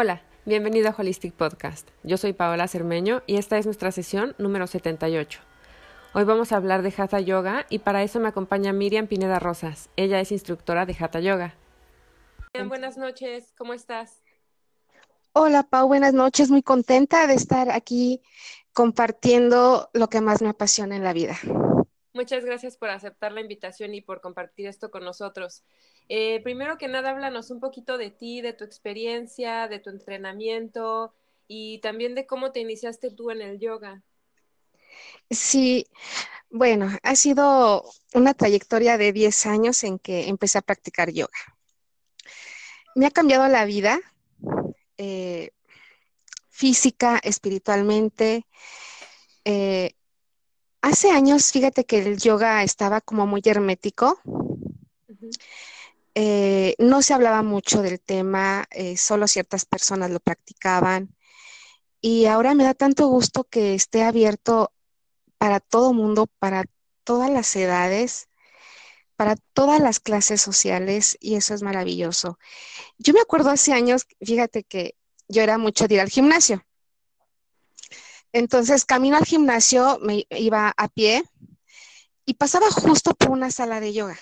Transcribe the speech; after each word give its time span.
Hola, 0.00 0.22
bienvenido 0.44 0.88
a 0.88 0.94
Holistic 0.96 1.34
Podcast. 1.34 1.88
Yo 2.04 2.18
soy 2.18 2.32
Paola 2.32 2.68
Cermeño 2.68 3.24
y 3.26 3.34
esta 3.34 3.58
es 3.58 3.64
nuestra 3.64 3.90
sesión 3.90 4.36
número 4.38 4.68
78. 4.68 5.40
Hoy 6.14 6.22
vamos 6.22 6.52
a 6.52 6.56
hablar 6.56 6.82
de 6.82 6.94
Hatha 6.96 7.18
Yoga 7.18 7.66
y 7.68 7.80
para 7.80 8.04
eso 8.04 8.20
me 8.20 8.28
acompaña 8.28 8.72
Miriam 8.72 9.08
Pineda 9.08 9.40
Rosas. 9.40 9.90
Ella 9.96 10.20
es 10.20 10.30
instructora 10.30 10.86
de 10.86 10.96
Hatha 11.00 11.18
Yoga. 11.18 11.56
Miriam, 12.54 12.68
buenas 12.68 12.96
noches, 12.96 13.52
¿cómo 13.58 13.74
estás? 13.74 14.22
Hola 15.32 15.64
Pau, 15.64 15.88
buenas 15.88 16.14
noches, 16.14 16.48
muy 16.48 16.62
contenta 16.62 17.26
de 17.26 17.34
estar 17.34 17.68
aquí 17.72 18.22
compartiendo 18.72 19.90
lo 19.94 20.08
que 20.08 20.20
más 20.20 20.42
me 20.42 20.50
apasiona 20.50 20.94
en 20.94 21.02
la 21.02 21.12
vida. 21.12 21.36
Muchas 22.12 22.44
gracias 22.44 22.76
por 22.76 22.90
aceptar 22.90 23.32
la 23.32 23.40
invitación 23.40 23.94
y 23.94 24.00
por 24.00 24.20
compartir 24.20 24.66
esto 24.66 24.90
con 24.90 25.04
nosotros. 25.04 25.62
Eh, 26.08 26.40
primero 26.42 26.78
que 26.78 26.88
nada, 26.88 27.10
háblanos 27.10 27.50
un 27.50 27.60
poquito 27.60 27.98
de 27.98 28.10
ti, 28.10 28.40
de 28.40 28.54
tu 28.54 28.64
experiencia, 28.64 29.68
de 29.68 29.78
tu 29.78 29.90
entrenamiento 29.90 31.12
y 31.46 31.78
también 31.78 32.14
de 32.14 32.26
cómo 32.26 32.50
te 32.50 32.60
iniciaste 32.60 33.10
tú 33.10 33.30
en 33.30 33.42
el 33.42 33.58
yoga. 33.58 34.02
Sí, 35.30 35.86
bueno, 36.50 36.88
ha 37.02 37.14
sido 37.14 37.84
una 38.14 38.32
trayectoria 38.32 38.96
de 38.96 39.12
10 39.12 39.46
años 39.46 39.84
en 39.84 39.98
que 39.98 40.28
empecé 40.28 40.58
a 40.58 40.62
practicar 40.62 41.10
yoga. 41.12 41.38
Me 42.94 43.06
ha 43.06 43.10
cambiado 43.10 43.46
la 43.48 43.66
vida 43.66 44.00
eh, 44.96 45.50
física, 46.48 47.20
espiritualmente. 47.22 48.46
Eh, 49.44 49.94
Hace 50.80 51.10
años, 51.10 51.50
fíjate 51.50 51.84
que 51.84 51.98
el 51.98 52.18
yoga 52.18 52.62
estaba 52.62 53.00
como 53.00 53.26
muy 53.26 53.42
hermético. 53.44 54.20
Eh, 56.14 56.74
no 56.78 57.02
se 57.02 57.14
hablaba 57.14 57.42
mucho 57.42 57.82
del 57.82 58.00
tema, 58.00 58.66
eh, 58.70 58.96
solo 58.96 59.26
ciertas 59.26 59.64
personas 59.64 60.10
lo 60.10 60.20
practicaban. 60.20 61.14
Y 62.00 62.26
ahora 62.26 62.54
me 62.54 62.64
da 62.64 62.74
tanto 62.74 63.08
gusto 63.08 63.44
que 63.44 63.74
esté 63.74 64.04
abierto 64.04 64.72
para 65.36 65.60
todo 65.60 65.92
mundo, 65.92 66.28
para 66.38 66.64
todas 67.02 67.30
las 67.30 67.54
edades, 67.56 68.28
para 69.16 69.34
todas 69.52 69.80
las 69.80 69.98
clases 69.98 70.40
sociales, 70.40 71.16
y 71.20 71.34
eso 71.34 71.54
es 71.54 71.62
maravilloso. 71.62 72.38
Yo 72.98 73.12
me 73.14 73.20
acuerdo 73.20 73.50
hace 73.50 73.72
años, 73.72 74.06
fíjate 74.20 74.62
que 74.62 74.94
yo 75.28 75.42
era 75.42 75.58
mucho 75.58 75.88
de 75.88 75.96
ir 75.96 76.00
al 76.00 76.10
gimnasio. 76.10 76.64
Entonces, 78.32 78.84
camino 78.84 79.16
al 79.16 79.24
gimnasio, 79.24 79.98
me 80.02 80.26
iba 80.30 80.72
a 80.76 80.88
pie 80.88 81.24
y 82.26 82.34
pasaba 82.34 82.70
justo 82.70 83.14
por 83.14 83.30
una 83.30 83.50
sala 83.50 83.80
de 83.80 83.92
yoga. 83.92 84.18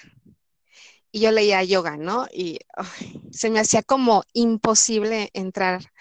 Y 1.10 1.20
yo 1.20 1.32
leía 1.32 1.62
yoga, 1.64 1.96
¿no? 1.96 2.26
Y 2.32 2.58
se 3.32 3.50
me 3.50 3.60
hacía 3.60 3.82
como 3.82 4.24
imposible 4.32 5.30
entrar 5.32 5.92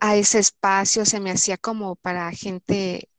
a 0.00 0.16
ese 0.16 0.38
espacio, 0.38 1.04
se 1.04 1.20
me 1.20 1.30
hacía 1.30 1.56
como 1.56 1.96
para 1.96 2.30
gente 2.32 3.10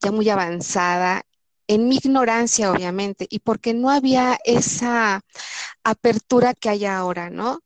ya 0.00 0.10
muy 0.10 0.28
avanzada, 0.28 1.24
en 1.68 1.88
mi 1.88 1.96
ignorancia, 1.96 2.70
obviamente, 2.70 3.26
y 3.30 3.38
porque 3.38 3.72
no 3.72 3.90
había 3.90 4.38
esa 4.44 5.22
apertura 5.84 6.54
que 6.54 6.68
hay 6.68 6.84
ahora, 6.84 7.30
¿no? 7.30 7.62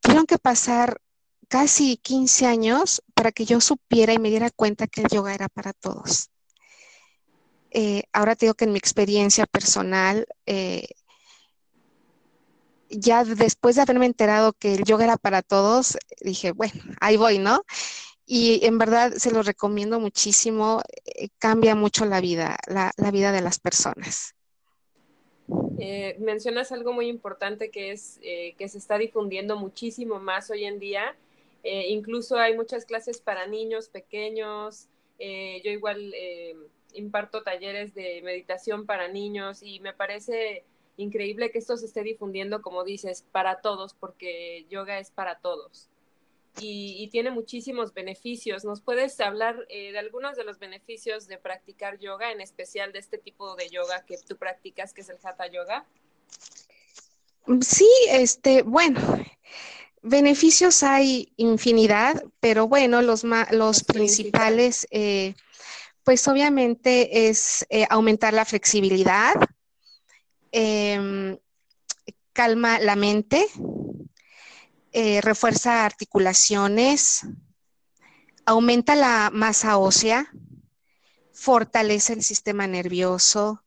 Tuvieron 0.00 0.26
que 0.26 0.38
pasar 0.38 1.00
casi 1.48 1.96
15 1.96 2.46
años 2.46 3.02
para 3.14 3.32
que 3.32 3.44
yo 3.44 3.60
supiera 3.60 4.12
y 4.12 4.18
me 4.18 4.30
diera 4.30 4.50
cuenta 4.50 4.86
que 4.86 5.02
el 5.02 5.08
yoga 5.08 5.34
era 5.34 5.48
para 5.48 5.72
todos. 5.72 6.30
Eh, 7.70 8.04
ahora 8.12 8.36
te 8.36 8.46
digo 8.46 8.54
que 8.54 8.64
en 8.64 8.72
mi 8.72 8.78
experiencia 8.78 9.46
personal, 9.46 10.26
eh, 10.46 10.88
ya 12.88 13.24
después 13.24 13.76
de 13.76 13.82
haberme 13.82 14.06
enterado 14.06 14.52
que 14.52 14.74
el 14.74 14.84
yoga 14.84 15.04
era 15.04 15.16
para 15.16 15.42
todos, 15.42 15.98
dije, 16.20 16.52
bueno, 16.52 16.80
ahí 17.00 17.16
voy, 17.16 17.38
¿no? 17.38 17.64
Y 18.24 18.64
en 18.64 18.78
verdad 18.78 19.12
se 19.12 19.30
lo 19.30 19.42
recomiendo 19.42 20.00
muchísimo, 20.00 20.82
eh, 21.04 21.28
cambia 21.38 21.74
mucho 21.74 22.06
la 22.06 22.20
vida, 22.20 22.56
la, 22.66 22.92
vida 23.10 23.30
de 23.30 23.40
las 23.40 23.60
personas. 23.60 24.34
mencionas 26.18 26.72
algo 26.72 26.92
muy 26.92 27.08
importante 27.08 27.70
que 27.70 27.92
es 27.92 28.18
que 28.20 28.68
se 28.68 28.78
está 28.78 28.98
difundiendo 28.98 29.56
muchísimo 29.56 30.18
más 30.18 30.50
hoy 30.50 30.64
en 30.64 30.80
día 30.80 31.14
eh, 31.68 31.88
incluso 31.88 32.38
hay 32.38 32.54
muchas 32.54 32.84
clases 32.84 33.20
para 33.20 33.48
niños 33.48 33.88
pequeños. 33.88 34.86
Eh, 35.18 35.60
yo 35.64 35.72
igual 35.72 36.12
eh, 36.14 36.54
imparto 36.94 37.42
talleres 37.42 37.92
de 37.92 38.22
meditación 38.22 38.86
para 38.86 39.08
niños 39.08 39.64
y 39.64 39.80
me 39.80 39.92
parece 39.92 40.62
increíble 40.96 41.50
que 41.50 41.58
esto 41.58 41.76
se 41.76 41.86
esté 41.86 42.04
difundiendo, 42.04 42.62
como 42.62 42.84
dices, 42.84 43.24
para 43.32 43.60
todos, 43.62 43.94
porque 43.94 44.64
yoga 44.70 45.00
es 45.00 45.10
para 45.10 45.40
todos. 45.40 45.88
Y, 46.58 47.08
tiene 47.10 47.30
muchísimos 47.32 47.92
beneficios. 47.92 48.64
¿Nos 48.64 48.80
puedes 48.80 49.20
hablar 49.20 49.66
de 49.66 49.98
algunos 49.98 50.36
de 50.36 50.44
los 50.44 50.58
beneficios 50.58 51.26
de 51.26 51.36
practicar 51.36 51.98
yoga, 51.98 52.32
en 52.32 52.40
especial 52.40 52.92
de 52.92 53.00
este 53.00 53.18
tipo 53.18 53.56
de 53.56 53.68
yoga 53.68 54.06
que 54.06 54.16
tú 54.16 54.36
practicas, 54.36 54.94
que 54.94 55.02
es 55.02 55.08
el 55.10 55.18
Hatha 55.22 55.48
Yoga? 55.48 55.84
Sí, 57.60 57.90
este, 58.08 58.62
bueno, 58.62 59.00
Beneficios 60.02 60.82
hay 60.82 61.32
infinidad, 61.36 62.22
pero 62.40 62.68
bueno, 62.68 63.02
los, 63.02 63.24
los, 63.50 63.84
principales, 63.84 64.86
eh, 64.90 65.34
pues 66.04 66.26
obviamente 66.28 67.28
es 67.28 67.66
eh, 67.70 67.86
aumentar 67.90 68.32
la 68.32 68.44
flexibilidad, 68.44 69.34
em, 70.52 71.36
calma 72.32 72.78
la 72.78 72.94
mente, 72.94 73.46
eh, 74.92 75.20
refuerza 75.20 75.84
articulaciones, 75.84 77.26
aumenta 78.44 78.94
la 78.94 79.30
masa 79.32 79.76
ósea, 79.76 80.30
fortalece 81.32 82.12
el 82.12 82.22
sistema 82.22 82.66
nervioso, 82.66 83.64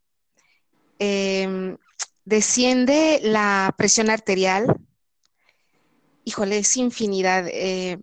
em, 0.98 1.78
desciende 2.24 3.20
la 3.24 3.74
presión 3.78 4.10
arterial, 4.10 4.80
híjole, 6.30 6.60
es 6.60 6.78
infinidad. 6.78 7.48
Eh, 7.48 7.98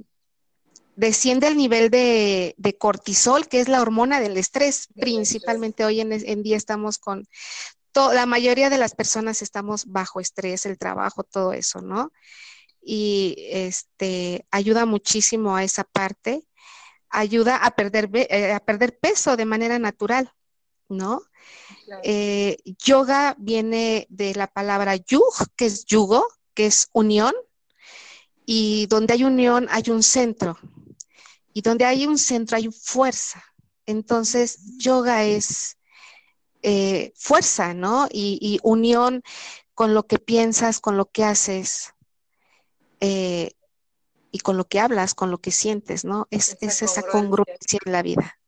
desciende 0.96 1.46
el 1.46 1.56
nivel 1.56 1.90
de, 1.90 2.76
cortisol, 2.76 3.46
que 3.46 3.60
es 3.60 3.68
la 3.68 3.80
hormona 3.80 4.18
del 4.18 4.36
estrés. 4.36 4.88
Principalmente 4.96 5.84
hoy 5.84 6.00
en, 6.00 6.42
día 6.42 6.56
estamos 6.56 6.98
con, 6.98 7.24
la 7.94 8.26
mayoría 8.26 8.68
de 8.68 8.78
las 8.78 8.96
personas 8.96 9.42
estamos 9.42 9.86
bajo 9.86 10.18
estrés, 10.18 10.66
el 10.66 10.76
trabajo, 10.76 11.22
todo 11.22 11.52
eso, 11.52 11.80
¿no? 11.80 12.10
Y 12.82 13.36
este, 13.50 14.44
ayuda 14.50 14.86
muchísimo 14.86 15.54
a 15.54 15.62
esa 15.62 15.84
parte, 15.84 16.42
ayuda 17.08 17.56
a 17.56 17.76
perder, 17.76 18.10
eh, 18.12 18.52
a 18.52 18.60
perder 18.60 18.98
peso 18.98 19.36
de 19.36 19.44
manera 19.44 19.78
natural, 19.78 20.32
¿no? 20.88 21.22
Eh, 22.02 22.56
yoga 22.84 23.36
viene 23.38 24.08
de 24.10 24.34
la 24.34 24.48
palabra 24.48 24.96
yug, 24.96 25.32
que 25.56 25.66
es 25.66 25.84
yugo, 25.84 26.26
que 26.54 26.66
es 26.66 26.88
unión, 26.92 27.32
y 28.46 28.86
donde 28.86 29.14
hay 29.14 29.24
unión 29.24 29.66
hay 29.70 29.90
un 29.90 30.02
centro. 30.02 30.56
Y 31.52 31.62
donde 31.62 31.84
hay 31.84 32.06
un 32.06 32.16
centro 32.16 32.56
hay 32.56 32.70
fuerza. 32.70 33.42
Entonces, 33.86 34.58
yoga 34.78 35.24
es 35.24 35.76
eh, 36.62 37.12
fuerza, 37.16 37.74
¿no? 37.74 38.08
Y, 38.10 38.58
unión 38.62 39.22
con 39.74 39.94
lo 39.94 40.06
que 40.06 40.18
piensas, 40.18 40.80
con 40.80 40.96
lo 40.96 41.06
que 41.06 41.24
haces 41.24 41.92
eh, 43.00 43.52
y 44.30 44.38
con 44.38 44.56
lo 44.56 44.66
que 44.66 44.80
hablas, 44.80 45.14
con 45.14 45.30
lo 45.30 45.38
que 45.38 45.50
sientes, 45.50 46.04
¿no? 46.04 46.28
Es, 46.30 46.56
esa 46.60 47.02
congruencia 47.02 47.78
en 47.84 47.92
la 47.92 48.02
vida. 48.02 48.38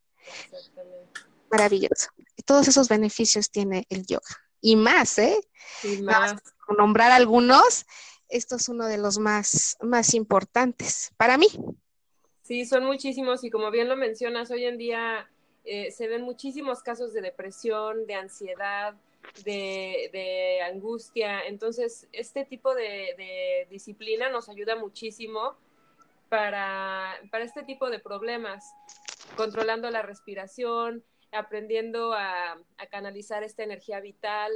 Maravilloso. 1.50 2.09
Y 2.37 2.43
todos 2.43 2.69
esos 2.69 2.89
beneficios 2.89 3.50
tiene 3.50 3.87
el 3.89 4.06
yoga. 4.06 4.37
Y 4.61 4.77
más, 4.77 5.19
¿eh? 5.19 5.41
Y 5.83 6.03
más. 6.03 6.35
nombrar 6.77 7.11
algunos, 7.12 7.87
esto 8.29 8.57
es 8.57 8.69
uno 8.69 8.87
de 8.87 8.99
los 8.99 9.19
más, 9.19 9.77
más 9.81 10.15
importantes 10.15 11.13
para 11.17 11.39
mí. 11.39 11.49
Sí, 12.43 12.65
son 12.65 12.85
muchísimos 12.85 13.45
y 13.45 13.51
como 13.51 13.71
bien 13.71 13.89
lo 13.89 13.97
mencionas, 13.97 14.51
hoy 14.51 14.65
en 14.65 14.79
día 14.79 15.29
eh, 15.65 15.91
se 15.91 16.09
ven 16.09 16.23
muchísimos 16.23 16.83
casos 16.83 17.13
de 17.13 17.21
depresión, 17.21 18.07
de 18.07 18.15
ansiedad, 18.15 18.95
de, 19.45 20.61
angustia. 20.65 21.43
Entonces, 21.43 22.09
este 22.13 22.47
tipo 22.47 22.75
de, 22.75 23.67
disciplina 23.71 24.31
nos 24.31 24.49
ayuda 24.49 24.77
muchísimo 24.77 25.57
para, 26.31 27.17
este 27.41 27.65
tipo 27.65 27.91
de 27.91 27.99
problemas, 27.99 28.65
controlando 29.37 29.91
la 29.91 30.01
respiración, 30.01 31.05
aprendiendo 31.33 32.15
a, 32.15 32.53
a 32.79 32.87
canalizar 32.91 33.43
esta 33.43 33.63
energía 33.63 34.01
vital, 34.01 34.53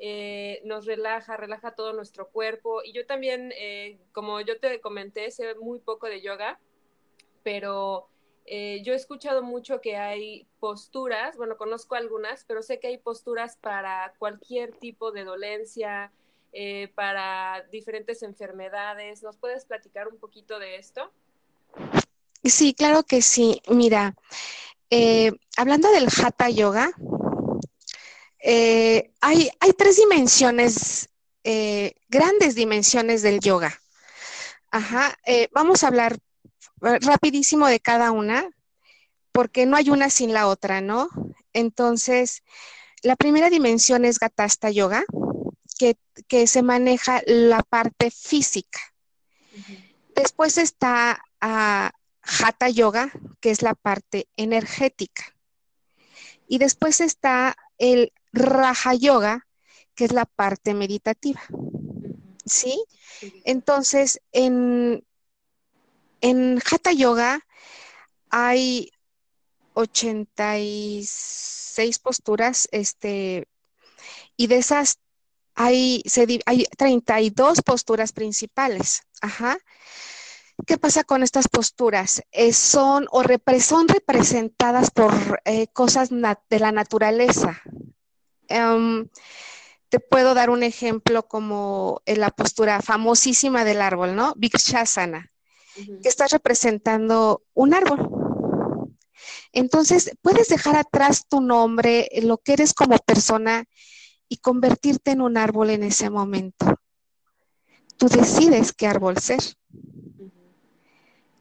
eh, 0.00 0.60
nos 0.64 0.86
relaja, 0.86 1.36
relaja 1.36 1.72
todo 1.72 1.92
nuestro 1.92 2.28
cuerpo. 2.28 2.82
Y 2.84 2.92
yo 2.92 3.04
también, 3.04 3.52
eh, 3.56 3.98
como 4.12 4.40
yo 4.40 4.60
te 4.60 4.80
comenté, 4.80 5.30
sé 5.32 5.56
muy 5.56 5.80
poco 5.80 6.06
de 6.06 6.22
yoga, 6.22 6.60
pero 7.42 8.08
eh, 8.46 8.80
yo 8.84 8.92
he 8.92 8.96
escuchado 8.96 9.42
mucho 9.42 9.80
que 9.80 9.96
hay 9.96 10.46
posturas, 10.60 11.36
bueno, 11.36 11.56
conozco 11.56 11.96
algunas, 11.96 12.44
pero 12.44 12.62
sé 12.62 12.78
que 12.78 12.86
hay 12.86 12.98
posturas 12.98 13.56
para 13.56 14.14
cualquier 14.18 14.76
tipo 14.76 15.10
de 15.12 15.24
dolencia, 15.24 16.12
para 16.94 17.66
diferentes 17.70 18.22
enfermedades. 18.22 19.22
¿Nos 19.22 19.36
puedes 19.36 19.66
platicar 19.66 20.08
un 20.08 20.18
poquito 20.18 20.58
de 20.58 20.76
esto? 20.76 21.12
Sí, 22.42 22.72
claro 22.72 23.02
que 23.02 23.20
sí. 23.20 23.60
Mira, 23.68 24.16
hablando 25.58 25.90
del 25.90 26.08
Hatha 26.08 26.48
Yoga, 26.48 26.90
eh, 28.40 29.10
hay, 29.20 29.50
hay, 29.60 29.72
tres 29.72 29.96
dimensiones, 29.96 31.08
eh, 31.44 31.94
grandes 32.08 32.54
dimensiones 32.54 33.22
del 33.22 33.40
yoga. 33.40 33.80
Ajá, 34.70 35.16
vamos 35.52 35.82
a 35.82 35.88
hablar 35.88 36.18
rapidísimo 36.80 37.66
de 37.66 37.80
cada 37.80 38.12
una, 38.12 38.48
porque 39.32 39.66
no 39.66 39.76
hay 39.76 39.88
una 39.90 40.10
sin 40.10 40.32
la 40.32 40.46
otra, 40.46 40.80
¿no? 40.80 41.08
Entonces, 41.52 42.42
la 43.02 43.16
primera 43.16 43.50
dimensión 43.50 44.04
es 44.04 44.18
Gatasta 44.18 44.70
Yoga, 44.70 45.04
que, 46.28 46.46
se 46.46 46.62
maneja 46.62 47.22
la 47.26 47.62
parte 47.62 48.10
física. 48.10 48.80
Después 50.14 50.58
está 50.58 51.22
uh, 51.40 51.88
Hatha 52.22 52.68
Yoga, 52.68 53.12
que 53.40 53.50
es 53.50 53.62
la 53.62 53.74
parte 53.74 54.28
energética. 54.36 55.36
Y 56.48 56.58
después 56.58 57.00
está 57.00 57.56
el 57.78 58.12
Raja 58.32 58.94
Yoga, 58.94 59.46
que 59.94 60.04
es 60.04 60.12
la 60.12 60.26
parte 60.26 60.74
meditativa. 60.74 61.40
¿Sí? 62.44 62.84
Entonces, 63.44 64.20
en, 64.32 65.04
en 66.20 66.60
Hatha 66.70 66.92
Yoga 66.92 67.40
hay 68.30 68.90
86 69.74 71.98
posturas, 71.98 72.68
este, 72.72 73.46
y 74.36 74.46
de 74.46 74.58
esas 74.58 74.98
hay, 75.54 76.02
hay 76.46 76.66
32 76.76 77.62
posturas 77.62 78.12
principales. 78.12 79.02
Ajá. 79.20 79.58
¿Qué 80.66 80.78
pasa 80.78 81.04
con 81.04 81.22
estas 81.22 81.46
posturas? 81.48 82.22
Eh, 82.32 82.52
son 82.52 83.06
o 83.10 83.22
son 83.60 83.88
representadas 83.88 84.90
por 84.90 85.40
eh, 85.44 85.68
cosas 85.68 86.10
de 86.10 86.58
la 86.58 86.72
naturaleza. 86.72 87.62
Em, 88.48 89.08
te 89.88 90.00
puedo 90.00 90.34
dar 90.34 90.50
un 90.50 90.62
ejemplo 90.62 91.26
como 91.26 92.02
en 92.04 92.20
la 92.20 92.30
postura 92.30 92.82
famosísima 92.82 93.64
del 93.64 93.80
árbol, 93.80 94.14
¿no? 94.16 94.34
Vikshasana, 94.36 95.30
que 95.74 96.08
está 96.08 96.26
representando 96.26 97.42
un 97.54 97.74
árbol. 97.74 98.08
Entonces, 99.52 100.16
puedes 100.20 100.48
dejar 100.48 100.76
atrás 100.76 101.26
tu 101.28 101.40
nombre, 101.40 102.08
lo 102.22 102.38
que 102.38 102.52
eres 102.52 102.74
como 102.74 102.98
persona 102.98 103.64
y 104.28 104.38
convertirte 104.38 105.12
en 105.12 105.22
un 105.22 105.36
árbol 105.36 105.70
en 105.70 105.82
ese 105.82 106.10
momento. 106.10 106.66
Tú 107.96 108.08
decides 108.08 108.72
qué 108.72 108.86
árbol 108.86 109.18
ser. 109.18 109.40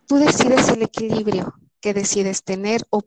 Tú 0.07 0.15
decides 0.15 0.69
el 0.69 0.83
equilibrio 0.83 1.53
que 1.81 1.93
decides 1.93 2.43
tener 2.43 2.81
o, 2.89 3.03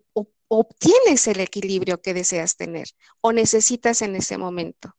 obtienes 0.52 1.28
el 1.28 1.38
equilibrio 1.38 2.02
que 2.02 2.12
deseas 2.12 2.56
tener 2.56 2.88
o 3.20 3.32
necesitas 3.32 4.02
en 4.02 4.16
ese 4.16 4.36
momento. 4.36 4.96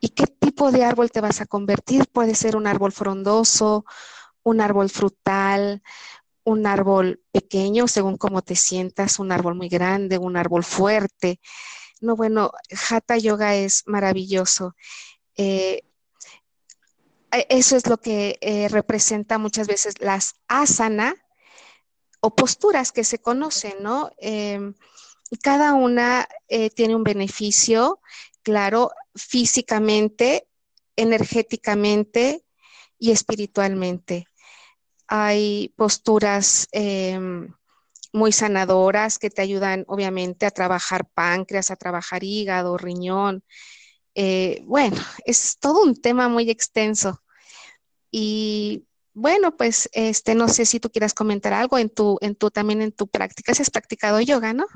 ¿Y 0.00 0.10
qué 0.10 0.26
tipo 0.26 0.72
de 0.72 0.84
árbol 0.84 1.10
te 1.10 1.20
vas 1.20 1.42
a 1.42 1.46
convertir? 1.46 2.06
Puede 2.06 2.34
ser 2.34 2.56
un 2.56 2.66
árbol 2.66 2.92
frondoso, 2.92 3.84
un 4.42 4.62
árbol 4.62 4.88
frutal, 4.88 5.82
un 6.44 6.66
árbol 6.66 7.22
pequeño 7.30 7.88
según 7.88 8.16
cómo 8.16 8.40
te 8.40 8.56
sientas, 8.56 9.18
un 9.18 9.32
árbol 9.32 9.54
muy 9.54 9.68
grande, 9.68 10.16
un 10.16 10.38
árbol 10.38 10.64
fuerte. 10.64 11.40
No, 12.00 12.16
bueno, 12.16 12.50
Hatha 12.88 13.18
Yoga 13.18 13.54
es 13.54 13.82
maravilloso. 13.86 14.74
Eh, 15.36 15.82
e, 17.32 17.46
eso 17.50 17.76
es 17.76 17.86
lo 17.86 17.98
que 17.98 18.38
eh, 18.40 18.68
representa 18.68 19.36
muchas 19.36 19.66
veces 19.66 20.00
las 20.00 20.36
asana 20.46 21.14
o 22.20 22.34
posturas 22.34 22.92
que 22.92 23.04
se 23.04 23.18
conocen, 23.18 23.74
¿no? 23.80 24.10
Em, 24.18 24.74
cada 25.42 25.74
una 25.74 26.26
eh, 26.48 26.70
tiene 26.70 26.96
un 26.96 27.04
beneficio, 27.04 28.00
claro, 28.42 28.90
físicamente, 29.14 30.48
energéticamente 30.96 32.44
y 32.98 33.10
espiritualmente. 33.12 34.26
Hay 35.06 35.72
posturas 35.76 36.68
em, 36.72 37.54
muy 38.12 38.32
sanadoras 38.32 39.18
que 39.18 39.30
te 39.30 39.42
ayudan 39.42 39.84
obviamente 39.86 40.46
a 40.46 40.50
trabajar 40.50 41.08
páncreas, 41.08 41.70
a 41.70 41.76
trabajar 41.76 42.24
hígado, 42.24 42.76
riñón. 42.78 43.44
Eh, 44.14 44.62
bueno, 44.64 44.96
es 45.24 45.58
todo 45.58 45.82
un 45.82 45.94
tema 46.00 46.28
muy 46.28 46.50
extenso. 46.50 47.22
Y 48.10 48.87
bueno, 49.18 49.56
pues 49.56 49.90
este, 49.92 50.36
no 50.36 50.46
sé 50.46 50.64
si 50.64 50.78
tú 50.78 50.90
quieras 50.90 51.12
comentar 51.12 51.52
algo 51.52 51.76
en 51.76 51.90
tu, 51.90 52.18
en 52.20 52.36
tu, 52.36 52.50
también 52.50 52.82
en 52.82 52.92
tu 52.92 53.08
práctica. 53.08 53.52
Si 53.52 53.62
has 53.62 53.70
practicado 53.70 54.20
yoga, 54.20 54.52
¿no? 54.52 54.66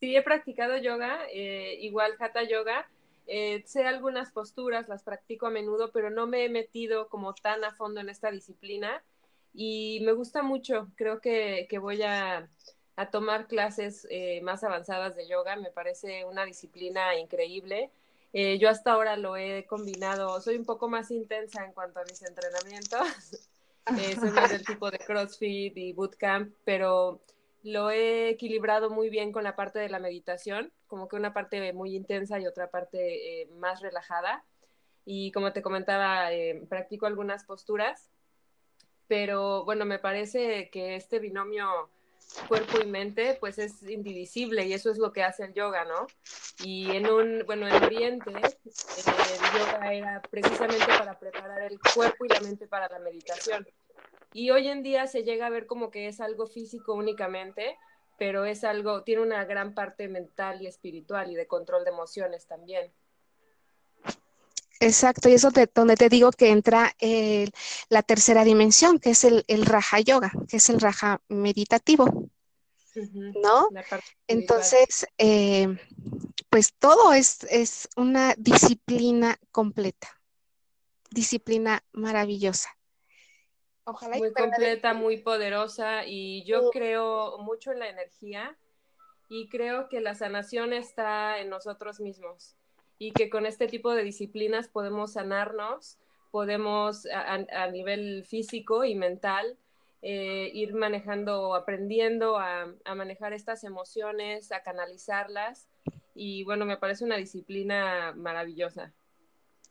Sí, 0.00 0.14
he 0.16 0.22
practicado 0.22 0.76
yoga, 0.76 1.18
eh, 1.32 1.76
igual 1.80 2.14
hatha 2.20 2.44
yoga. 2.44 2.88
Eh, 3.26 3.62
sé 3.66 3.84
algunas 3.84 4.30
posturas, 4.30 4.88
las 4.88 5.02
practico 5.02 5.46
a 5.46 5.50
menudo, 5.50 5.90
pero 5.92 6.10
no 6.10 6.28
me 6.28 6.44
he 6.44 6.48
metido 6.48 7.08
como 7.08 7.34
tan 7.34 7.64
a 7.64 7.74
fondo 7.74 8.00
en 8.00 8.08
esta 8.08 8.30
disciplina 8.30 9.02
y 9.52 10.00
me 10.04 10.12
gusta 10.12 10.42
mucho. 10.42 10.88
Creo 10.94 11.20
que, 11.20 11.66
voy 11.80 12.02
a, 12.02 12.48
tomar 13.10 13.48
clases 13.48 14.06
eh, 14.10 14.40
más 14.42 14.62
avanzadas 14.62 15.16
de 15.16 15.26
yoga. 15.26 15.56
Me 15.56 15.72
parece 15.72 16.24
una 16.24 16.44
disciplina 16.44 17.18
increíble. 17.18 17.90
Eh, 18.32 18.58
yo 18.58 18.68
hasta 18.68 18.92
ahora 18.92 19.16
lo 19.16 19.36
he 19.36 19.66
combinado, 19.66 20.40
soy 20.40 20.56
un 20.56 20.64
poco 20.64 20.88
más 20.88 21.10
intensa 21.10 21.64
en 21.64 21.72
cuanto 21.72 22.00
a 22.00 22.04
mis 22.04 22.22
entrenamientos. 22.22 23.00
Eh, 23.98 24.14
soy 24.14 24.30
más 24.30 24.50
del 24.50 24.64
tipo 24.64 24.88
de 24.90 24.98
CrossFit 24.98 25.76
y 25.76 25.94
Bootcamp, 25.94 26.54
pero 26.64 27.22
lo 27.64 27.90
he 27.90 28.28
equilibrado 28.28 28.88
muy 28.88 29.08
bien 29.08 29.32
con 29.32 29.42
la 29.42 29.56
parte 29.56 29.80
de 29.80 29.88
la 29.88 29.98
meditación, 29.98 30.70
como 30.86 31.08
que 31.08 31.16
una 31.16 31.32
parte 31.32 31.72
muy 31.72 31.96
intensa 31.96 32.38
y 32.38 32.46
otra 32.46 32.70
parte 32.70 33.48
más 33.56 33.80
relajada. 33.80 34.44
Y 35.06 35.32
como 35.32 35.52
te 35.52 35.62
comentaba, 35.62 36.28
practico 36.68 37.06
algunas 37.06 37.42
posturas 37.44 38.10
pero 39.10 39.64
bueno, 39.64 39.86
me 39.86 39.98
parece 39.98 40.70
que 40.70 40.94
este 40.94 41.18
binomio 41.18 41.90
cuerpo 42.48 42.78
y 42.80 42.86
mente 42.86 43.36
pues 43.40 43.58
es 43.58 43.82
indivisible 43.82 44.66
y 44.66 44.72
eso 44.72 44.90
es 44.90 44.98
lo 44.98 45.12
que 45.12 45.22
hace 45.22 45.44
el 45.44 45.54
yoga, 45.54 45.84
¿no? 45.84 46.06
Y 46.64 46.90
en 46.90 47.08
un, 47.08 47.44
bueno, 47.46 47.66
en 47.66 47.82
Oriente 47.82 48.30
eh, 48.30 48.58
el 48.64 49.60
yoga 49.60 49.92
era 49.92 50.22
precisamente 50.30 50.86
para 50.86 51.18
preparar 51.18 51.62
el 51.62 51.78
cuerpo 51.94 52.24
y 52.24 52.28
la 52.28 52.40
mente 52.40 52.66
para 52.66 52.88
la 52.88 52.98
meditación. 52.98 53.66
Y 54.32 54.50
hoy 54.50 54.68
en 54.68 54.82
día 54.82 55.06
se 55.06 55.24
llega 55.24 55.46
a 55.46 55.50
ver 55.50 55.66
como 55.66 55.90
que 55.90 56.06
es 56.06 56.20
algo 56.20 56.46
físico 56.46 56.94
únicamente, 56.94 57.76
pero 58.18 58.44
es 58.44 58.64
algo, 58.64 59.02
tiene 59.02 59.22
una 59.22 59.44
gran 59.44 59.74
parte 59.74 60.08
mental 60.08 60.62
y 60.62 60.66
espiritual 60.66 61.30
y 61.32 61.34
de 61.34 61.46
control 61.46 61.84
de 61.84 61.90
emociones 61.90 62.46
también. 62.46 62.92
Exacto, 64.82 65.28
y 65.28 65.34
eso 65.34 65.48
es 65.54 65.68
donde 65.74 65.94
te 65.94 66.08
digo 66.08 66.30
que 66.32 66.50
entra 66.50 66.96
la 67.90 68.02
tercera 68.02 68.44
dimensión, 68.44 68.98
que 68.98 69.10
es 69.10 69.24
el, 69.24 69.44
Raja 69.66 70.00
Yoga, 70.00 70.32
que 70.48 70.56
es 70.56 70.70
el 70.70 70.80
Raja 70.80 71.20
meditativo. 71.28 72.30
¿No? 72.94 73.68
Entonces, 74.26 75.06
eh, 75.18 75.68
pues 76.48 76.72
todo 76.72 77.12
es, 77.12 77.44
es 77.50 77.88
una 77.96 78.34
disciplina 78.38 79.38
completa, 79.52 80.18
disciplina 81.10 81.84
maravillosa. 81.92 82.70
Ojalá 83.84 84.16
muy 84.16 84.32
completa, 84.32 84.94
muy 84.94 85.18
poderosa 85.18 86.06
y 86.06 86.42
yo 86.44 86.70
creo 86.70 87.38
mucho 87.38 87.70
en 87.70 87.80
la 87.80 87.88
energía 87.88 88.56
y 89.28 89.48
creo 89.48 89.88
que 89.88 90.00
la 90.00 90.14
sanación 90.14 90.72
está 90.72 91.38
en 91.38 91.50
nosotros 91.50 92.00
mismos 92.00 92.56
y 93.00 93.12
que 93.12 93.30
con 93.30 93.46
este 93.46 93.66
tipo 93.66 93.94
de 93.94 94.04
disciplinas 94.04 94.68
podemos 94.68 95.14
sanarnos, 95.14 95.96
podemos 96.30 97.06
a, 97.06 97.66
nivel 97.68 98.26
físico 98.26 98.84
y 98.84 98.94
mental 98.94 99.56
eh, 100.02 100.50
ir 100.52 100.74
manejando, 100.74 101.54
aprendiendo 101.54 102.36
a, 102.38 102.74
manejar 102.94 103.32
estas 103.32 103.64
emociones, 103.64 104.52
a 104.52 104.62
canalizarlas. 104.62 105.66
Y 106.14 106.44
bueno, 106.44 106.66
me 106.66 106.76
parece 106.76 107.06
una 107.06 107.16
disciplina 107.16 108.12
maravillosa. 108.14 108.92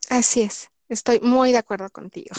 Así 0.10 0.42
es, 0.42 0.72
estoy 0.90 1.20
muy 1.20 1.52
de 1.52 1.60
acuerdo 1.60 1.88
contigo. 1.92 2.36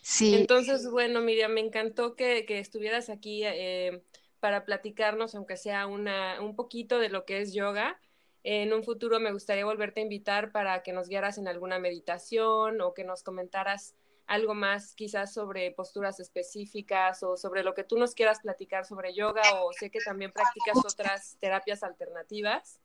Sí. 0.00 0.34
Entonces, 0.34 0.90
bueno, 0.90 1.20
Miriam, 1.20 1.52
me 1.52 1.60
encantó 1.60 2.16
que, 2.16 2.46
estuvieras 2.48 3.10
aquí 3.10 3.42
eh, 3.44 4.02
para 4.40 4.64
platicarnos, 4.64 5.34
aunque 5.34 5.58
sea 5.58 5.86
una, 5.86 6.40
un 6.40 6.56
poquito 6.56 6.98
de 6.98 7.10
lo 7.10 7.26
que 7.26 7.42
es 7.42 7.52
yoga 7.52 8.00
en 8.44 8.72
un 8.72 8.82
futuro 8.82 9.20
me 9.20 9.32
gustaría 9.32 9.64
volverte 9.64 10.00
a 10.00 10.04
invitar 10.04 10.52
para 10.52 10.82
que 10.82 10.92
nos 10.92 11.08
guiaras 11.08 11.38
en 11.38 11.48
alguna 11.48 11.78
meditación 11.78 12.80
o 12.80 12.94
que 12.94 13.04
nos 13.04 13.22
comentaras 13.22 13.94
algo 14.26 14.54
más 14.54 14.94
quizás 14.94 15.32
sobre 15.34 15.70
posturas 15.72 16.20
específicas 16.20 17.22
o 17.22 17.36
sobre 17.36 17.62
lo 17.62 17.74
que 17.74 17.84
tú 17.84 17.98
nos 17.98 18.14
quieras 18.14 18.40
platicar 18.40 18.84
sobre 18.84 19.14
yoga 19.14 19.42
o 19.62 19.72
sé 19.72 19.90
que 19.90 20.00
también 20.00 20.32
practicas 20.32 20.78
otras 20.84 21.36
terapias 21.40 21.82
alternativas. 21.82 22.80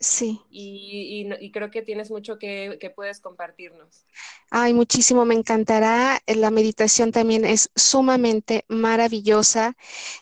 Sí. 0.00 0.40
Y, 0.48 1.50
creo 1.52 1.70
que 1.70 1.82
tienes 1.82 2.10
mucho 2.10 2.38
que, 2.38 2.92
puedes 2.96 3.20
compartirnos. 3.20 4.06
Ay, 4.50 4.72
muchísimo, 4.72 5.26
me 5.26 5.34
encantará. 5.34 6.22
La 6.26 6.50
meditación 6.50 7.12
también 7.12 7.44
es 7.44 7.70
sumamente 7.76 8.64
maravillosa. 8.68 9.76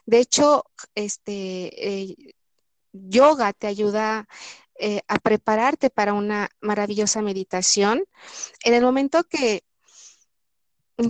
De 0.05 0.19
hecho, 0.19 0.65
este 0.97 2.03
eh, 2.11 2.35
yoga 2.93 3.53
te 3.53 3.69
ayuda 3.69 4.29
eh, 4.79 5.03
a 5.09 5.19
prepararte 5.19 5.91
para 5.91 6.15
una 6.15 6.49
maravillosa 6.61 7.23
meditación. 7.23 8.05
En 8.63 8.75
el 8.75 8.83
momento 8.83 9.25
que, 9.25 9.63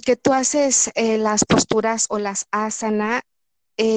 que 0.04 0.16
tú 0.16 0.32
haces 0.32 0.90
eh, 0.94 1.18
las 1.18 1.44
posturas 1.44 2.06
o 2.08 2.18
las 2.18 2.46
asana, 2.50 3.22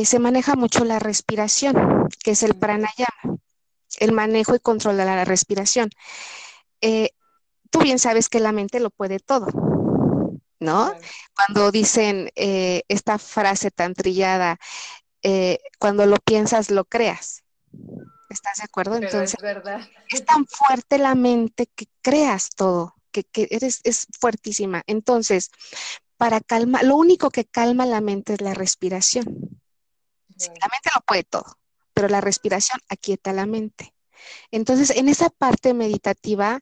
se 0.04 0.20
maneja 0.20 0.54
mucho 0.56 0.86
la 0.86 1.00
respiración, 1.00 2.08
que 2.24 2.32
es 2.32 2.44
el 2.44 2.54
pranayama, 2.54 3.40
el 4.00 4.12
manejo 4.12 4.54
y 4.54 4.60
control 4.60 4.96
de 4.98 5.06
la 5.06 5.26
respiración 5.26 5.90
tú 7.72 7.80
bien 7.80 7.98
sabes 7.98 8.30
que 8.30 8.40
la 8.40 8.52
mente 8.52 8.80
lo 8.80 8.92
puede 8.92 9.20
todo, 9.20 9.48
¿no? 10.60 10.94
Cuando 11.36 11.72
dicen 11.72 12.30
eh, 12.36 12.84
esta 12.88 13.18
frase 13.18 13.72
tan 13.72 13.96
trillada, 13.96 14.60
eh, 15.24 15.60
cuando 15.80 16.06
lo 16.06 16.18
piensas, 16.18 16.70
lo 16.70 16.86
creas. 16.86 17.44
¿Estás 18.32 18.60
de 18.60 18.64
acuerdo? 18.64 18.96
Entonces, 18.96 19.34
es, 19.34 19.42
verdad. 19.42 19.82
es 20.10 20.26
tan 20.26 20.48
fuerte 20.48 20.98
la 20.98 21.16
mente 21.16 21.68
que 21.68 21.88
creas 22.02 22.50
todo, 22.50 22.96
que, 23.12 23.26
eres, 23.50 23.82
es 23.84 24.08
fuertísima. 24.20 24.84
Entonces, 24.88 25.52
para 26.16 26.40
calmar, 26.40 26.86
lo 26.86 26.96
único 26.96 27.30
que 27.30 27.46
calma 27.46 27.86
la 27.86 28.00
mente 28.00 28.34
es 28.34 28.42
la 28.42 28.54
respiración. 28.54 29.26
la 29.26 30.68
mente 30.70 30.90
lo 30.96 31.02
puede 31.06 31.24
todo, 31.24 31.58
pero 31.94 32.08
la 32.08 32.22
respiración 32.22 32.80
aquieta 32.88 33.34
la 33.34 33.46
mente. 33.46 33.94
Entonces, 34.50 34.92
en 34.92 35.10
esa 35.10 35.30
parte 35.30 35.74
meditativa, 35.74 36.62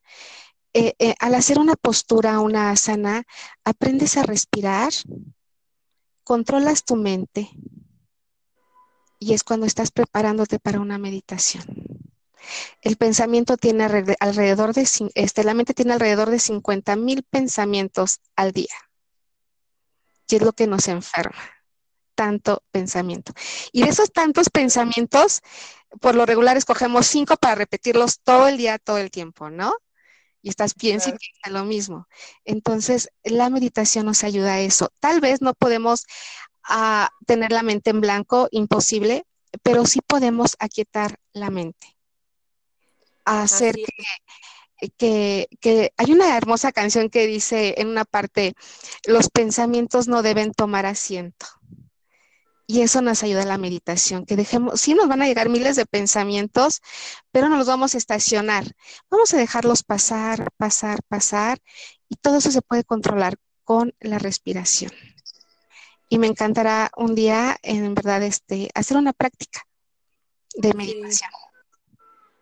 eh, 0.73 0.93
eh, 0.97 1.13
al 1.19 1.35
hacer 1.35 1.59
una 1.59 1.75
postura, 1.75 2.39
una 2.39 2.71
asana, 2.71 3.23
aprendes 3.63 4.17
a 4.17 4.23
respirar, 4.23 4.91
controlas 6.23 6.83
tu 6.83 6.95
mente 6.95 7.49
y 9.19 9.33
es 9.33 9.43
cuando 9.43 9.65
estás 9.65 9.91
preparándote 9.91 10.59
para 10.59 10.79
una 10.79 10.97
meditación. 10.97 11.63
El 12.81 12.95
pensamiento 12.95 13.57
tiene 13.57 13.83
alrededor 14.19 14.73
de, 14.73 14.87
este, 15.13 15.43
la 15.43 15.53
mente 15.53 15.73
tiene 15.73 15.93
alrededor 15.93 16.29
de 16.29 16.39
50 16.39 16.95
mil 16.95 17.23
pensamientos 17.23 18.21
al 18.35 18.53
día. 18.53 18.73
Y 20.27 20.37
es 20.37 20.41
lo 20.41 20.53
que 20.53 20.67
nos 20.67 20.87
enferma, 20.87 21.41
tanto 22.15 22.63
pensamiento. 22.71 23.33
Y 23.71 23.83
de 23.83 23.89
esos 23.89 24.11
tantos 24.11 24.49
pensamientos, 24.49 25.41
por 25.99 26.15
lo 26.15 26.25
regular 26.25 26.55
escogemos 26.55 27.07
cinco 27.07 27.35
para 27.35 27.55
repetirlos 27.55 28.19
todo 28.21 28.47
el 28.47 28.57
día, 28.57 28.79
todo 28.79 28.97
el 28.97 29.11
tiempo, 29.11 29.49
¿no? 29.49 29.75
y 30.41 30.49
estás 30.49 30.73
piensa 30.73 31.09
y 31.09 31.49
lo 31.49 31.65
mismo. 31.65 32.07
Entonces, 32.45 33.09
la 33.23 33.49
meditación 33.49 34.05
nos 34.05 34.23
ayuda 34.23 34.53
a 34.53 34.59
eso. 34.61 34.89
Tal 34.99 35.19
vez 35.19 35.41
no 35.41 35.53
podemos 35.53 36.05
ah, 36.63 37.09
tener 37.25 37.51
la 37.51 37.63
mente 37.63 37.89
en 37.89 38.01
blanco, 38.01 38.47
imposible, 38.51 39.25
pero 39.63 39.85
sí 39.85 39.99
podemos 40.05 40.55
aquietar 40.59 41.19
la 41.33 41.49
mente. 41.49 41.97
Hacer 43.25 43.75
que, 44.97 45.47
que, 45.59 45.93
hay 45.97 46.11
una 46.11 46.37
hermosa 46.37 46.71
canción 46.71 47.09
que 47.09 47.27
dice 47.27 47.75
en 47.77 47.89
una 47.89 48.05
parte, 48.05 48.53
los 49.05 49.29
pensamientos 49.29 50.07
no 50.07 50.21
deben 50.21 50.53
tomar 50.53 50.85
asiento. 50.85 51.45
Y 52.65 52.81
eso 52.81 53.01
nos 53.01 53.23
ayuda 53.23 53.41
a 53.41 53.47
la 53.47 53.57
meditación, 53.57 54.27
que 54.27 54.35
dejemos, 54.35 54.79
sí 54.79 54.93
nos 54.93 55.07
van 55.07 55.23
a 55.23 55.25
llegar 55.25 55.49
miles 55.49 55.75
de 55.75 55.87
pensamientos, 55.87 56.81
pero 57.31 57.49
no 57.49 57.57
los 57.57 57.65
vamos 57.65 57.95
a 57.95 57.97
estacionar. 57.97 58.75
Vamos 59.09 59.33
a 59.33 59.37
dejarlos 59.37 59.81
pasar, 59.81 60.49
pasar, 60.55 60.99
pasar, 61.07 61.59
y 62.07 62.15
todo 62.17 62.37
eso 62.37 62.51
se 62.51 62.61
puede 62.61 62.83
controlar 62.83 63.37
con 63.63 63.95
la 63.99 64.19
respiración. 64.19 64.91
Y 66.09 66.17
me 66.17 66.27
encantará 66.27 66.91
un 66.97 67.15
día, 67.15 67.57
en 67.61 67.93
verdad, 67.93 68.23
este, 68.23 68.69
hacer 68.73 68.97
una 68.97 69.13
práctica 69.13 69.61
de 70.55 70.73
meditación. 70.73 71.29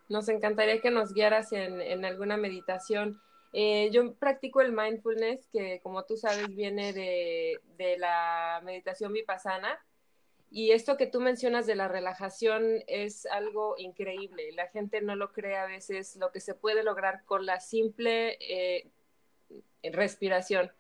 Nos 0.09 0.29
encantaría 0.29 0.79
que 0.79 0.89
nos 0.89 1.13
guiaras 1.13 1.51
en, 1.51 2.05
alguna 2.05 2.38
meditación. 2.38 3.21
Eh, 3.51 3.89
yo 3.91 4.13
practico 4.15 4.62
el 4.62 4.71
mindfulness, 4.71 5.47
que 5.51 5.81
como 5.83 6.05
tú 6.05 6.15
sabes 6.15 6.47
viene 6.47 6.93
de, 6.93 7.59
de 7.77 7.97
la 7.97 8.62
meditación 8.63 9.12
vipassana 9.12 9.77
y 10.50 10.71
esto 10.71 10.95
que 10.95 11.07
tú 11.07 11.19
mencionas 11.19 11.65
de 11.65 11.75
la 11.75 11.88
relajación 11.88 12.83
es 12.88 13.25
algo 13.25 13.75
increíble. 13.77 14.51
La 14.53 14.67
gente 14.67 15.01
no 15.01 15.15
lo 15.15 15.33
cree 15.33 15.57
a 15.57 15.65
veces 15.65 16.15
lo 16.15 16.31
que 16.31 16.39
se 16.39 16.55
puede 16.55 16.83
lograr 16.83 17.24
con 17.25 17.45
la 17.45 17.59
simple 17.59 18.38
eh, 18.39 18.89
respiración. 19.83 20.71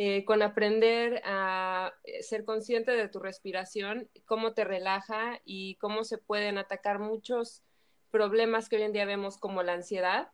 Eh, 0.00 0.24
con 0.24 0.42
aprender 0.42 1.20
a 1.24 1.92
ser 2.20 2.44
consciente 2.44 2.92
de 2.92 3.08
tu 3.08 3.18
respiración, 3.18 4.08
cómo 4.26 4.54
te 4.54 4.64
relaja 4.64 5.40
y 5.44 5.74
cómo 5.76 6.04
se 6.04 6.18
pueden 6.18 6.56
atacar 6.56 7.00
muchos 7.00 7.64
problemas 8.12 8.68
que 8.68 8.76
hoy 8.76 8.82
en 8.82 8.92
día 8.92 9.04
vemos 9.06 9.38
como 9.38 9.64
la 9.64 9.72
ansiedad, 9.72 10.30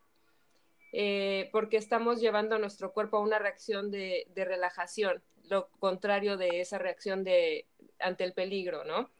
eh, 0.92 1.48
porque 1.50 1.78
estamos 1.78 2.20
llevando 2.20 2.56
a 2.56 2.58
nuestro 2.58 2.92
cuerpo 2.92 3.16
a 3.16 3.20
una 3.20 3.38
reacción 3.38 3.90
de 3.90 4.26
relajación, 4.36 5.22
lo 5.44 5.70
contrario 5.80 6.36
de 6.36 6.60
esa 6.60 6.78
reacción 6.78 7.24
de 7.24 7.66
ante 7.98 8.24
el 8.24 8.34
peligro, 8.34 8.84
¿no? 8.84 9.10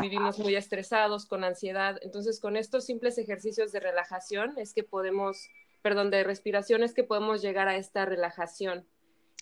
vivimos 0.00 0.38
muy 0.38 0.56
estresados, 0.56 1.26
con 1.26 1.44
ansiedad. 1.44 1.98
Entonces, 2.02 2.40
con 2.40 2.56
estos 2.56 2.84
simples 2.84 3.18
ejercicios 3.18 3.72
de 3.72 3.80
relajación 3.80 4.54
es 4.58 4.74
que 4.74 4.82
podemos, 4.82 5.50
perdón, 5.82 6.10
de 6.10 6.24
respiración 6.24 6.82
es 6.82 6.94
que 6.94 7.04
podemos 7.04 7.42
llegar 7.42 7.68
a 7.68 7.76
esta 7.76 8.04
relajación, 8.04 8.86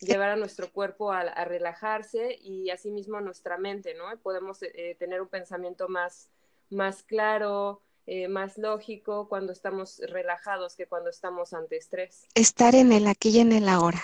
llevar 0.01 0.29
a 0.29 0.35
nuestro 0.35 0.71
cuerpo 0.71 1.11
a, 1.11 1.45
relajarse 1.45 2.37
y 2.41 2.69
asimismo 2.69 3.17
a 3.17 3.21
nuestra 3.21 3.57
mente, 3.57 3.93
¿no? 3.93 4.05
Podemos 4.21 4.61
eh, 4.63 4.95
tener 4.99 5.21
un 5.21 5.27
pensamiento 5.27 5.87
más, 5.87 6.29
más 6.69 7.03
claro, 7.03 7.81
eh, 8.05 8.27
más 8.27 8.57
lógico 8.57 9.29
cuando 9.29 9.53
estamos 9.53 9.99
relajados 10.07 10.75
que 10.75 10.87
cuando 10.87 11.09
estamos 11.09 11.53
ante 11.53 11.77
estrés. 11.77 12.27
Estar 12.35 12.75
en 12.75 12.91
el 12.91 13.07
aquí 13.07 13.29
y 13.29 13.39
en 13.39 13.51
el 13.51 13.69
ahora. 13.69 14.01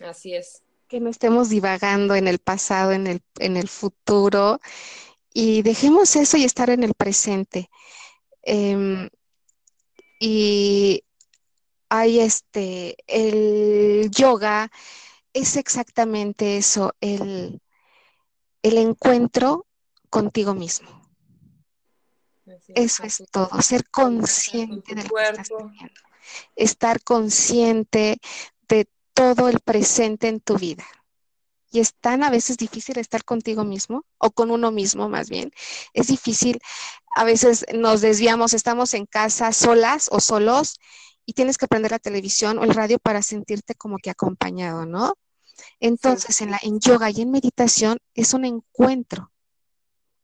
Así 0.00 0.34
es 0.34 0.62
que 0.90 1.00
no 1.00 1.08
estemos 1.08 1.48
divagando 1.48 2.16
en 2.16 2.26
el 2.26 2.40
pasado, 2.40 2.90
en 2.90 3.06
el, 3.06 3.22
en 3.38 3.56
el 3.56 3.68
futuro, 3.68 4.60
y 5.32 5.62
dejemos 5.62 6.16
eso 6.16 6.36
y 6.36 6.44
estar 6.44 6.68
en 6.68 6.82
el 6.82 6.94
presente. 6.94 7.70
Em, 8.42 9.08
y 10.18 11.04
hay 11.90 12.20
este, 12.20 12.96
el 13.08 14.10
yoga 14.10 14.70
es 15.32 15.56
exactamente 15.56 16.56
eso, 16.56 16.94
el, 17.00 17.60
el 18.62 18.78
encuentro 18.78 19.66
contigo 20.08 20.54
mismo. 20.54 20.88
Eso 22.74 23.02
es 23.02 23.22
todo, 23.30 23.60
ser 23.60 23.88
consciente 23.90 24.94
de 24.94 25.04
lo 25.04 25.10
que 25.10 25.22
estás 25.22 25.48
viviendo. 25.50 26.00
Estar 26.56 27.02
consciente 27.02 28.18
de 28.68 28.88
todo 29.12 29.48
el 29.48 29.60
presente 29.60 30.28
en 30.28 30.40
tu 30.40 30.56
vida. 30.56 30.86
Y 31.72 31.80
es 31.80 31.94
tan 31.94 32.22
a 32.22 32.30
veces 32.30 32.56
difícil 32.56 32.98
estar 32.98 33.24
contigo 33.24 33.64
mismo 33.64 34.04
o 34.18 34.30
con 34.30 34.50
uno 34.50 34.70
mismo 34.72 35.08
más 35.08 35.28
bien. 35.28 35.52
Es 35.92 36.08
difícil, 36.08 36.60
a 37.14 37.24
veces 37.24 37.64
nos 37.72 38.00
desviamos, 38.00 38.54
estamos 38.54 38.94
en 38.94 39.06
casa 39.06 39.52
solas 39.52 40.08
o 40.10 40.20
solos 40.20 40.78
y 41.26 41.32
tienes 41.32 41.58
que 41.58 41.68
prender 41.68 41.92
la 41.92 41.98
televisión 41.98 42.58
o 42.58 42.64
el 42.64 42.74
radio 42.74 42.98
para 42.98 43.22
sentirte 43.22 43.74
como 43.74 43.98
que 43.98 44.10
acompañado, 44.10 44.86
¿no? 44.86 45.14
Entonces, 45.78 46.40
en, 46.40 46.50
la, 46.50 46.58
en 46.62 46.80
yoga 46.80 47.10
y 47.10 47.20
en 47.20 47.30
meditación 47.30 47.98
es 48.14 48.34
un 48.34 48.44
encuentro, 48.44 49.30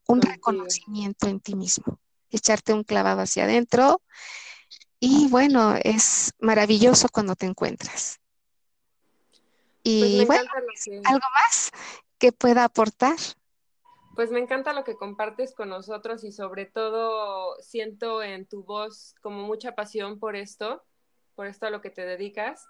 un 0.07 0.23
reconocimiento 0.23 1.29
en 1.29 1.41
ti 1.41 1.55
mismo, 1.55 2.01
echarte 2.31 2.73
un 2.73 2.85
clavado 2.85 3.21
hacia 3.21 3.45
adentro 3.45 4.01
y 4.99 5.29
bueno, 5.29 5.75
es 5.83 6.33
maravilloso 6.41 7.09
cuando 7.11 7.37
te 7.37 7.47
encuentras. 7.47 8.19
Pues 9.85 10.11
y 10.11 10.25
bueno, 10.25 10.51
¿algo 11.05 11.27
más 11.35 11.71
que 12.19 12.33
pueda 12.33 12.65
aportar? 12.65 13.17
Pues 14.17 14.31
me 14.31 14.41
encanta 14.41 14.73
lo 14.73 14.83
que 14.83 14.97
compartes 14.97 15.55
con 15.55 15.69
nosotros 15.69 16.25
y 16.25 16.33
sobre 16.33 16.65
todo 16.65 17.55
siento 17.61 18.23
en 18.23 18.47
tu 18.47 18.65
voz 18.65 19.15
como 19.21 19.43
mucha 19.43 19.75
pasión 19.75 20.19
por 20.19 20.37
esto, 20.37 20.83
por 21.35 21.47
esto 21.47 21.67
a 21.67 21.71
lo 21.71 21.83
que 21.83 21.91
te 21.91 22.07
dedicas 22.07 22.67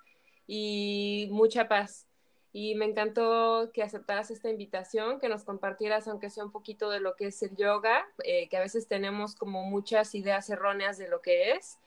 y 0.49 1.29
mucha 1.31 1.69
paz. 1.69 2.09
Y 2.53 2.75
me 2.75 2.87
encantó 2.87 3.71
que 3.73 3.85
aceptaras 3.85 4.33
esta 4.33 4.51
invitación, 4.51 5.21
que 5.21 5.29
nos 5.29 5.45
compartieras, 5.45 6.09
aunque 6.09 6.31
sea 6.31 6.45
un 6.45 6.51
poquito 6.51 6.91
de 6.91 6.99
lo 6.99 7.15
que 7.15 7.29
es 7.29 7.41
el 7.45 7.55
yoga, 7.55 8.05
eh, 8.25 8.49
que 8.49 8.57
a 8.57 8.61
veces 8.61 8.89
tenemos 8.89 9.37
como 9.37 9.63
muchas 9.63 10.17
ideas 10.17 10.51
erróneas 10.51 10.99
de 10.99 11.07
lo 11.07 11.23
que 11.23 11.53
es 11.53 11.79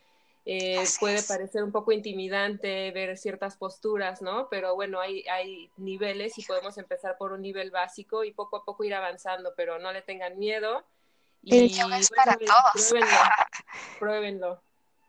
eh, 0.45 0.83
puede 0.99 1.21
parecer 1.23 1.63
un 1.63 1.71
poco 1.71 1.91
intimidante 1.91 2.91
ver 2.91 3.17
ciertas 3.17 3.55
posturas, 3.55 4.21
¿no? 4.21 4.47
Pero 4.49 4.75
bueno, 4.75 4.99
hay, 4.99 5.27
hay 5.27 5.69
niveles 5.77 6.37
y 6.37 6.43
podemos 6.43 6.77
empezar 6.77 7.17
por 7.17 7.31
un 7.33 7.41
nivel 7.41 7.71
básico 7.71 8.23
y 8.23 8.31
poco 8.31 8.57
a 8.57 8.65
poco 8.65 8.83
ir 8.83 8.93
avanzando, 8.93 9.53
pero 9.55 9.79
no 9.79 9.91
le 9.91 10.01
tengan 10.01 10.37
miedo. 10.39 10.83
Y, 11.41 11.57
El 11.57 11.69
yoga 11.69 11.99
es 11.99 12.09
para 12.09 12.35
todos. 12.37 12.89
Pruébenlo, 12.89 13.17
pruébenlo. 13.99 14.61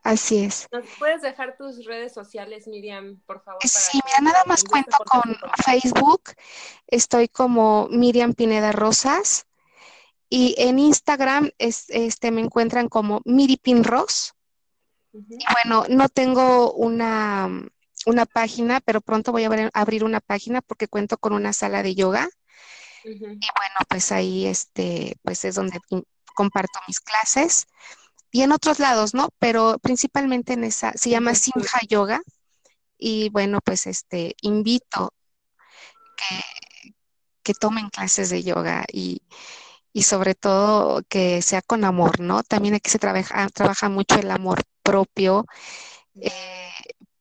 Así 0.02 0.44
es. 0.44 0.66
¿Nos 0.72 0.86
puedes 0.98 1.20
dejar 1.20 1.56
tus 1.56 1.84
redes 1.84 2.14
sociales, 2.14 2.66
Miriam, 2.66 3.20
por 3.26 3.42
favor? 3.42 3.60
Sí, 3.64 4.00
mira, 4.04 4.32
nada 4.32 4.44
más 4.46 4.64
cuento 4.64 4.96
con 5.04 5.36
Facebook. 5.62 6.22
Estoy 6.86 7.28
como 7.28 7.86
Miriam 7.90 8.32
Pineda 8.32 8.72
Rosas. 8.72 9.46
Y 10.30 10.54
en 10.58 10.78
Instagram 10.78 11.50
este, 11.58 12.30
me 12.30 12.40
encuentran 12.40 12.88
como 12.88 13.20
Miripinros. 13.24 14.34
Y 15.12 15.44
bueno, 15.52 15.86
no 15.88 16.08
tengo 16.08 16.72
una, 16.72 17.48
una, 18.06 18.26
página, 18.26 18.80
pero 18.80 19.00
pronto 19.00 19.32
voy 19.32 19.44
a 19.44 19.70
abrir 19.72 20.04
una 20.04 20.20
página 20.20 20.62
porque 20.62 20.88
cuento 20.88 21.18
con 21.18 21.32
una 21.32 21.52
sala 21.52 21.82
de 21.82 21.94
yoga. 21.94 22.28
Y 23.04 23.18
bueno, 23.18 23.76
pues 23.88 24.12
ahí 24.12 24.46
este, 24.46 25.16
pues 25.22 25.44
es 25.44 25.54
donde 25.54 25.80
comparto 26.34 26.78
mis 26.86 27.00
clases. 27.00 27.66
Y 28.30 28.42
en 28.42 28.52
otros 28.52 28.78
lados, 28.78 29.14
¿no? 29.14 29.30
Pero 29.38 29.78
principalmente 29.80 30.52
en 30.52 30.64
esa, 30.64 30.92
se 30.92 31.10
llama 31.10 31.34
Simha 31.34 31.80
Yoga. 31.88 32.20
Y 32.96 33.30
bueno, 33.30 33.60
pues 33.64 33.86
este, 33.86 34.36
invito 34.42 35.12
que, 36.16 36.92
que 37.42 37.54
tomen 37.54 37.88
clases 37.88 38.30
de 38.30 38.42
yoga 38.42 38.84
y, 38.92 39.22
y 39.92 40.02
sobre 40.02 40.34
todo 40.34 41.02
que 41.08 41.42
sea 41.42 41.62
con 41.62 41.84
amor, 41.84 42.20
¿no? 42.20 42.42
También 42.42 42.74
aquí 42.74 42.90
se 42.90 42.98
trabaja, 42.98 43.48
trabaja 43.48 43.88
mucho 43.88 44.16
el 44.16 44.30
amor 44.30 44.62
propio 44.82 45.46
eh, 46.14 46.70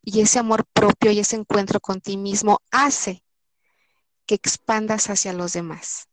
y 0.04 0.22
ese 0.22 0.40
amor 0.40 0.66
propio 0.74 1.12
y 1.12 1.20
ese 1.20 1.36
encuentro 1.36 1.80
con 1.80 2.02
ti 2.02 2.18
mismo 2.18 2.62
hace 2.72 3.24
que 4.26 4.36
expandas 4.36 5.10
hacia 5.10 5.34
los 5.34 5.54
demás. 5.54 6.08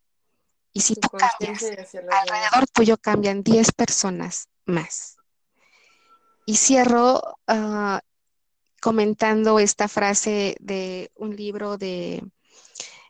Y 0.73 0.81
si 0.81 0.95
tú 0.95 1.09
cambias, 1.09 1.63
alrededor 1.63 2.67
tuyo 2.71 2.97
cambian 2.97 3.41
10 3.43 3.71
personas 3.71 4.47
más. 4.65 5.17
Y 6.45 6.55
cierro 6.55 7.39
ah, 7.47 8.01
comentando 8.81 9.59
esta 9.59 9.87
frase 9.87 10.55
de 10.59 11.11
un 11.15 11.35
libro 11.35 11.77
de 11.77 12.23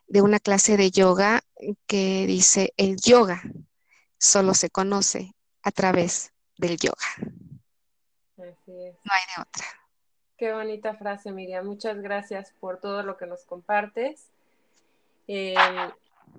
de 0.08 0.22
una 0.22 0.40
clase 0.40 0.76
de 0.76 0.90
yoga 0.90 1.42
que 1.86 2.26
dice, 2.26 2.72
el 2.76 2.96
yoga 2.96 3.42
solo 4.18 4.54
se 4.54 4.70
conoce 4.70 5.34
a 5.62 5.70
través 5.70 6.32
del 6.56 6.76
yoga. 6.78 6.96
Así 8.36 8.72
es. 8.84 8.96
No 9.04 9.12
hay 9.12 9.22
de 9.36 9.42
otra. 9.42 9.66
Qué 10.36 10.52
bonita 10.52 10.94
frase, 10.94 11.32
Miriam. 11.32 11.66
Muchas 11.66 12.00
gracias 12.00 12.54
por 12.60 12.80
todo 12.80 13.02
lo 13.02 13.16
que 13.16 13.26
nos 13.26 13.44
compartes, 13.44 14.30
eh, 15.26 15.54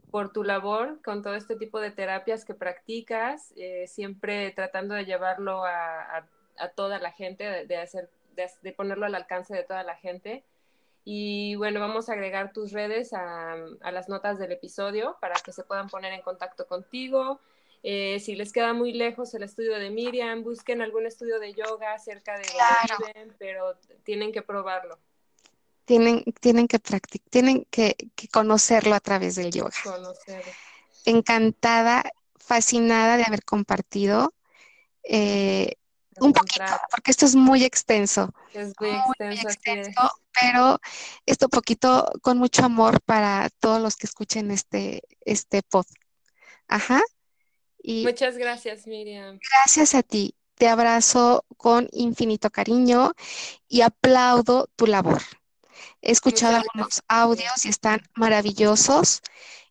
por 0.09 0.31
tu 0.31 0.43
labor 0.43 1.01
con 1.03 1.21
todo 1.21 1.35
este 1.35 1.55
tipo 1.55 1.79
de 1.79 1.91
terapias 1.91 2.45
que 2.45 2.53
practicas, 2.53 3.53
eh, 3.57 3.85
siempre 3.87 4.51
tratando 4.51 4.95
de 4.95 5.05
llevarlo 5.05 5.63
a, 5.65 6.25
toda 6.75 6.99
la 6.99 7.11
gente, 7.11 7.65
de, 7.65 7.77
hacer, 7.77 8.09
de 8.61 8.71
ponerlo 8.73 9.05
al 9.05 9.15
alcance 9.15 9.53
de 9.53 9.63
toda 9.63 9.83
la 9.83 9.95
gente. 9.95 10.43
Y 11.11 11.55
bueno, 11.55 11.79
vamos 11.79 12.07
a 12.07 12.13
agregar 12.13 12.53
tus 12.53 12.71
redes 12.71 13.13
a, 13.13 13.55
las 13.91 14.09
notas 14.09 14.37
del 14.37 14.51
episodio 14.51 15.17
para 15.19 15.33
que 15.43 15.51
se 15.51 15.63
puedan 15.63 15.89
poner 15.89 16.13
en 16.13 16.21
contacto 16.21 16.67
contigo. 16.67 17.39
Eh, 17.81 18.19
si 18.19 18.35
les 18.35 18.53
queda 18.53 18.73
muy 18.73 18.93
lejos 18.93 19.33
el 19.33 19.41
estudio 19.41 19.79
de 19.79 19.89
Miriam, 19.89 20.43
busquen 20.43 20.83
algún 20.83 21.07
estudio 21.07 21.39
de 21.39 21.55
yoga 21.55 21.97
cerca 21.97 22.37
de 22.37 22.43
donde 22.43 23.11
viven, 23.11 23.35
pero 23.39 23.75
tienen 24.03 24.31
que 24.31 24.43
probarlo. 24.43 24.99
Tienen, 25.85 26.23
tienen 26.41 26.67
que 26.67 26.77
practicar, 26.77 27.27
tienen 27.31 27.65
que, 27.71 27.95
conocerlo 28.31 28.93
a 28.93 28.99
través 28.99 29.33
del 29.33 29.49
yoga. 29.49 29.71
Encantada, 31.05 32.03
fascinada 32.37 33.17
de 33.17 33.23
haber 33.23 33.43
compartido. 33.43 34.31
Eh, 35.01 35.73
un 36.21 36.33
poquito, 36.33 36.65
porque 36.91 37.11
esto 37.11 37.25
es 37.25 37.35
muy 37.35 37.63
extenso. 37.63 38.33
Es 38.53 38.73
muy, 38.79 39.37
extenso, 39.37 40.11
pero 40.39 40.79
esto 41.25 41.49
poquito 41.49 42.09
con 42.21 42.37
mucho 42.37 42.65
amor 42.65 43.01
para 43.01 43.49
todos 43.59 43.81
los 43.81 43.95
que 43.95 44.07
escuchen 44.07 44.51
este, 44.51 45.03
este 45.21 45.61
pod. 45.63 45.85
Ajá. 46.67 47.01
Y 47.81 48.03
Muchas 48.05 48.37
gracias, 48.37 48.87
Miriam. 48.87 49.39
Gracias 49.51 49.95
a 49.95 50.03
ti. 50.03 50.35
Te 50.55 50.67
abrazo 50.67 51.45
con 51.55 51.87
infinito 51.91 52.49
cariño 52.49 53.13
y 53.67 53.81
aplaudo 53.81 54.67
tu 54.75 54.87
labor. 54.87 55.21
He 56.01 56.11
escuchado 56.11 56.57
algunos 56.57 57.01
audios 57.07 57.65
y 57.65 57.69
están 57.69 58.01
maravillosos 58.15 59.21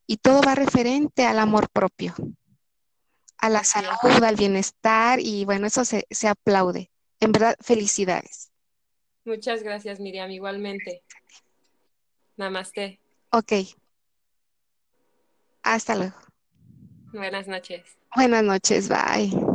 y 0.06 0.16
todo 0.16 0.40
va 0.40 0.54
referente 0.54 1.26
al 1.26 1.38
amor 1.38 1.68
propio 1.68 2.14
a 3.38 3.48
la 3.48 3.64
salud, 3.64 4.22
al 4.24 4.36
bienestar 4.36 5.20
y 5.20 5.44
bueno, 5.44 5.66
eso 5.66 5.84
se, 5.84 6.06
se 6.10 6.28
aplaude. 6.28 6.90
En 7.20 7.32
verdad, 7.32 7.56
felicidades. 7.60 8.50
Muchas 9.24 9.62
gracias, 9.62 10.00
Miriam, 10.00 10.30
igualmente. 10.30 11.02
Namaste. 12.36 13.00
Ok. 13.30 13.52
Hasta 15.62 15.94
luego. 15.96 16.16
Buenas 17.12 17.46
noches. 17.46 17.82
Buenas 18.14 18.44
noches, 18.44 18.88
bye. 18.88 19.47